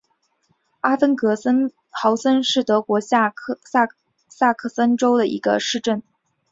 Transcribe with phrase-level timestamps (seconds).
[0.79, 1.35] 阿芬格
[1.91, 3.31] 豪森是德国下
[4.31, 6.01] 萨克森州的一个市镇。